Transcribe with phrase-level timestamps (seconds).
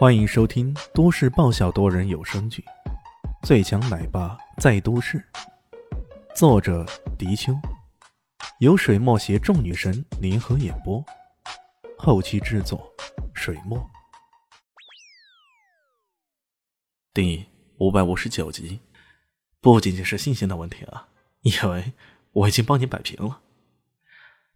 [0.00, 2.64] 欢迎收听都市爆笑多人有声剧
[3.46, 5.18] 《最强奶爸在都市》，
[6.34, 6.86] 作者：
[7.18, 7.52] 迪秋，
[8.60, 11.04] 由水墨携众女神联合演播，
[11.98, 12.90] 后期制作：
[13.34, 13.78] 水墨。
[17.12, 17.44] 第
[17.76, 18.80] 五百五十九集，
[19.60, 21.08] 不仅仅是信心的问题啊，
[21.42, 21.92] 因为
[22.32, 23.42] 我已经帮你摆平了。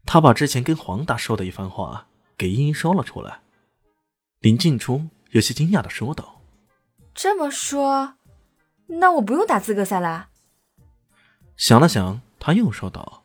[0.06, 3.42] 他把之前跟黄大说的一番话给一一说了出来。
[4.40, 6.40] 林静初有些惊讶的说道
[7.12, 8.14] ：“这么说，
[8.86, 10.28] 那我不用打资格赛啦？”
[11.58, 13.24] 想了想，他又说道：“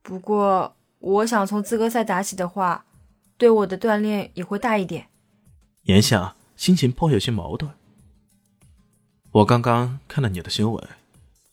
[0.00, 2.84] 不过，我想从资格赛打起的话，
[3.36, 5.08] 对我的锻炼也会大一点。”
[5.84, 7.72] 言下心情颇有些矛盾。
[9.32, 10.88] 我刚刚看了你的修为，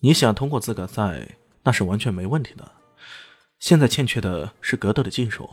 [0.02, 2.72] 你想通过资格赛，那是完全没问题的。
[3.58, 5.50] 现在欠缺的是格斗的技术，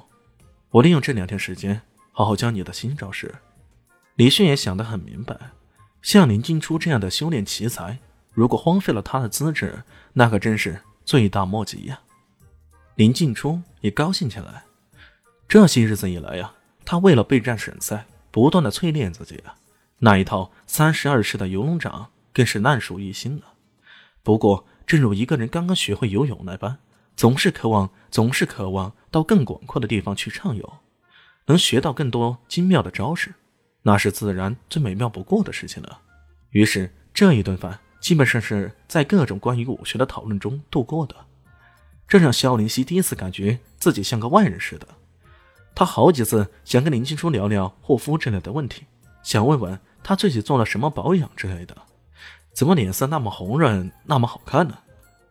[0.68, 1.80] 我利用这两天时间，
[2.12, 3.34] 好好教你的新招式。
[4.14, 5.38] 李迅也想得很明白，
[6.02, 7.98] 像林静初这样的修炼奇才，
[8.32, 9.82] 如果荒废了他的资质，
[10.12, 12.00] 那可真是罪大莫及呀。
[12.96, 14.64] 林静初也高兴起来，
[15.48, 16.52] 这些日子以来呀，
[16.84, 19.56] 他为了备战省赛，不断的淬炼自己啊，
[19.98, 23.54] 那一套三十二式的游龙掌更是烂熟于心了。
[24.22, 26.78] 不过，正如一个人刚刚学会游泳那般。
[27.14, 30.78] 总是渴望，总是渴望到更广阔的地方去畅游，
[31.44, 33.34] 能学到更多精妙的招式，
[33.82, 36.00] 那是自然最美妙不过的事情了。
[36.50, 41.14] 于是这一顿饭基本上是在各种关于武学的讨论中度过的，
[42.08, 44.86] 这让萧林熙第一次感觉自己像个外人似的。
[45.74, 48.84] 他好几次想跟林青书聊聊护肤之类的问题，
[49.22, 51.76] 想问问他最近做了什么保养之类的，
[52.52, 54.78] 怎么脸色那么红润，那么好看呢？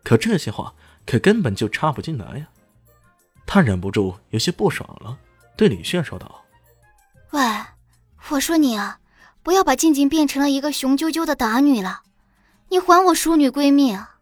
[0.04, 0.74] 可这些话。
[1.04, 2.48] 可根本就插不进来呀！
[3.48, 5.18] 他忍不住有些不爽了，
[5.58, 6.46] 对李炫说道
[7.34, 7.42] ：“喂，
[8.30, 9.00] 我说你啊，
[9.44, 12.04] 不要把静静变成了一个雄赳赳的打女了，
[12.70, 14.18] 你还我淑女闺蜜啊！”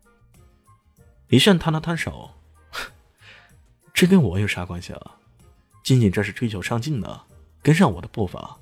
[1.28, 2.32] 李炫摊了摊手
[3.94, 5.16] ：“这跟我有啥关系啊？
[5.84, 7.22] 静静这是追求上进呢，
[7.62, 8.58] 跟上我的步伐，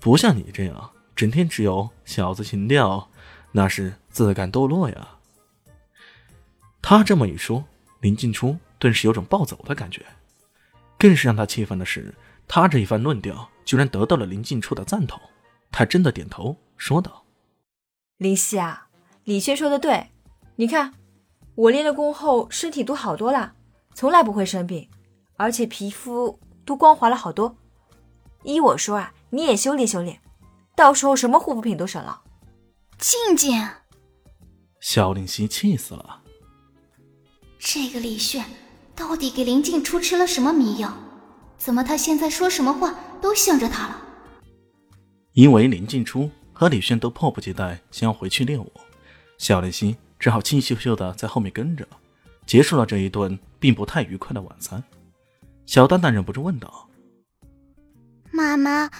[0.00, 3.10] 不像你这样整天只有小子情调，
[3.52, 5.08] 那是自甘堕落呀。”
[6.80, 7.64] 他这么一说，
[8.00, 10.06] 林静初顿时有种暴走的感觉。
[10.96, 12.14] 更是让他气愤的是，
[12.46, 15.20] 他这一番论调居然得到了林静初的赞同。
[15.70, 17.26] 他真的点头说道
[18.16, 18.88] ：“林夕啊，
[19.24, 20.08] 李轩说的对，
[20.56, 20.94] 你看
[21.54, 23.52] 我练了功后，身体都好多了，
[23.92, 24.88] 从来不会生病，
[25.36, 27.54] 而且皮肤都光滑了好多。
[28.42, 30.18] 依我说啊，你也修炼修炼，
[30.74, 32.22] 到时候什么护肤品都省了。”
[32.96, 33.68] 静静，
[34.80, 36.22] 萧林熙气死了。
[37.58, 38.46] 这个李炫
[38.96, 40.94] 到底给林静初吃了什么迷药？
[41.58, 44.02] 怎么他现在说什么话都向着他了？
[45.32, 48.72] 因为林静初和李轩都迫不及待想要回去练武，
[49.36, 51.86] 小林心只好气咻咻的在后面跟着，
[52.44, 54.82] 结束了这一顿并不太愉快的晚餐。
[55.66, 56.88] 小蛋蛋忍不住问道
[58.32, 58.90] ：“妈妈，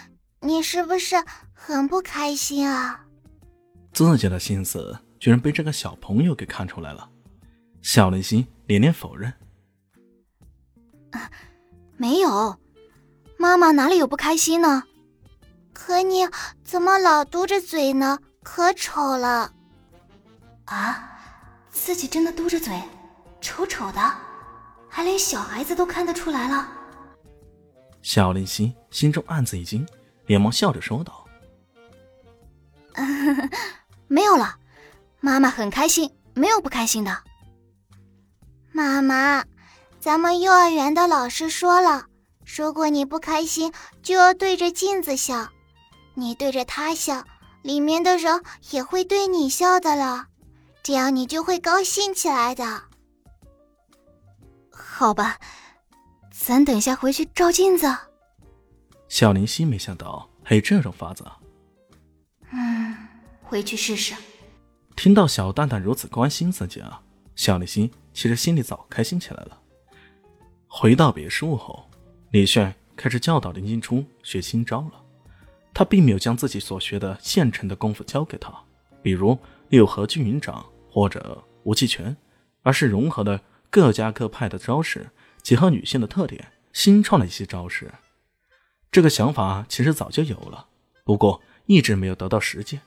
[0.40, 1.16] 你是不是
[1.52, 3.04] 很不开心啊？”
[3.92, 7.10] 自己的心思居然被这个小朋友给看出来了。
[7.82, 9.32] 小林心连连否认
[11.10, 11.30] ：“啊，
[11.96, 12.56] 没有，
[13.38, 14.82] 妈妈哪里有不开心呢？
[15.72, 16.28] 可你
[16.64, 18.18] 怎么老嘟着嘴呢？
[18.42, 19.52] 可丑了！
[20.64, 21.18] 啊，
[21.70, 22.82] 自己真的嘟着嘴，
[23.40, 24.00] 丑丑的，
[24.88, 26.68] 还连小孩子都看得出来了。”
[28.02, 29.86] 小林心心中暗自一惊，
[30.26, 31.24] 连忙笑着说道
[34.08, 34.56] ：“没有了，
[35.20, 37.16] 妈妈很开心，没有不开心的。”
[38.72, 39.44] 妈妈，
[40.00, 42.06] 咱们幼儿园的老师说了，
[42.56, 43.72] 如果你不开心，
[44.02, 45.48] 就要对着镜子笑。
[46.14, 47.22] 你对着他笑，
[47.62, 50.26] 里面的人也会对你笑的了，
[50.82, 52.82] 这样你就会高兴起来的。
[54.70, 55.38] 好吧，
[56.32, 57.86] 咱等下回去照镜子。
[59.08, 61.24] 小林夕没想到还有这种法子。
[62.50, 62.96] 嗯，
[63.42, 64.14] 回去试试。
[64.96, 67.00] 听到小蛋蛋如此关心自己啊！
[67.36, 69.60] 小林心其实心里早开心起来了。
[70.66, 71.87] 回到别墅后，
[72.30, 75.02] 李炫开始教导林静初学新招了。
[75.72, 78.52] 他并没有将自己所学的现成的功夫教给他，
[79.02, 79.38] 比如
[79.68, 82.16] 六合聚云掌或者无极拳，
[82.62, 83.40] 而是融合了
[83.70, 85.08] 各家各派的招式，
[85.42, 87.90] 结合女性的特点，新创了一些招式。
[88.90, 90.66] 这个想法其实早就有了，
[91.04, 92.80] 不过一直没有得到实践，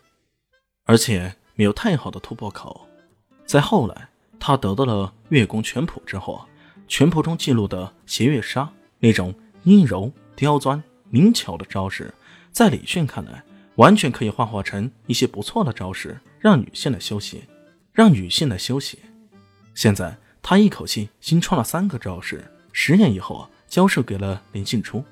[0.85, 2.87] 而且没有太好的突破口。
[3.45, 4.09] 在后来。
[4.43, 6.43] 他得到了月宫拳谱之后，
[6.87, 8.67] 拳谱中记录的斜月杀
[9.01, 12.13] 那种阴柔刁钻灵巧的招式，
[12.53, 13.43] 在李炫看来
[13.75, 17.43] 完全可以幻化成一些不错的招式，让女性来休息，
[17.91, 18.99] 让女性来休息。
[19.75, 25.03] 现在他一口气新创了三个招式，实验以后啊教授给了林静初。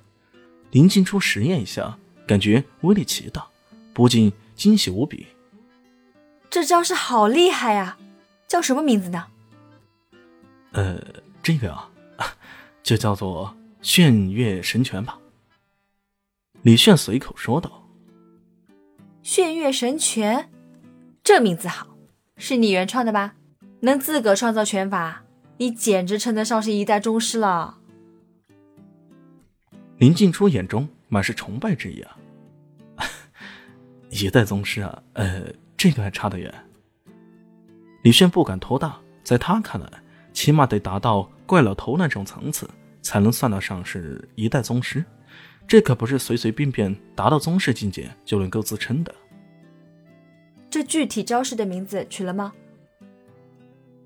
[0.72, 1.98] 林静初实验一下，
[2.28, 3.46] 感觉威力奇大，
[3.94, 5.26] 不禁惊喜无比。
[6.50, 7.98] 这招式好厉害呀，
[8.48, 9.26] 叫什么名字呢？
[10.72, 11.02] 呃，
[11.42, 11.92] 这个啊，
[12.84, 15.20] 就叫做炫月神拳吧。
[16.62, 17.88] 李炫随口说道。
[19.24, 20.50] 炫月神拳，
[21.24, 21.88] 这名字好，
[22.36, 23.36] 是你原创的吧？
[23.82, 25.24] 能自个创造拳法，
[25.58, 27.78] 你简直称得上是一代宗师了。
[29.98, 32.18] 林静初眼中满是崇拜之意啊！
[34.10, 35.46] 一代宗师啊，呃，
[35.78, 36.54] 这个还差得远。
[38.04, 40.04] 李炫不敢托大，在他看来，
[40.34, 42.70] 起码得达到怪老头那种层次，
[43.02, 45.04] 才能算得上是一代宗师。
[45.68, 49.14] 这可不是随随便便达到宗师境界就能够自称的。
[50.70, 52.54] 这具体招式的名字取了吗？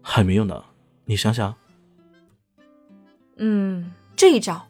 [0.01, 0.63] 还没有呢，
[1.05, 1.55] 你想想。
[3.37, 4.67] 嗯，这一招。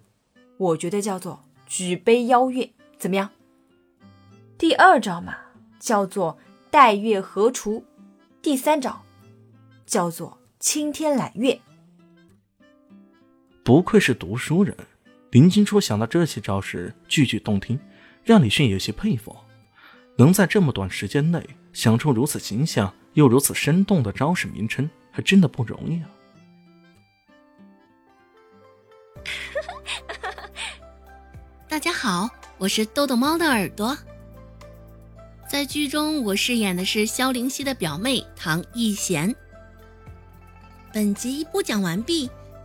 [0.58, 3.32] 我觉得叫做举杯邀月，怎么样？
[4.58, 5.36] 第二招嘛，
[5.80, 6.38] 叫做
[6.70, 7.84] 待月荷锄；
[8.42, 9.02] 第三招
[9.86, 11.60] 叫做青天揽月。
[13.64, 14.76] 不愧是读书人，
[15.32, 17.80] 林金初想到这些招式，句句动听，
[18.22, 19.34] 让李迅有些佩服。
[20.18, 26.10] 能在这么短时间内想出如此形象又如此生动的招式名称，还真的不容易啊！
[31.70, 33.98] 大家好，我是豆豆猫的耳朵。
[35.48, 39.34] 在剧中，我饰演的是萧灵溪的表妹唐艺贤。
[40.92, 42.30] 本集播讲完毕，